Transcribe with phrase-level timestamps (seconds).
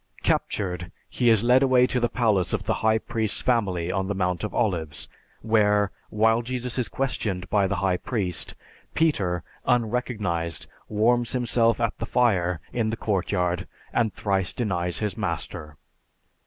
[0.23, 4.15] Captured, he is led away to the palace of the high priest's family on the
[4.15, 5.07] Mount of Olives,
[5.43, 8.55] where, while Jesus is questioned by the high priest,
[8.95, 15.77] Peter, unrecognized, warms himself at the fire in the courtyard and thrice denies his master.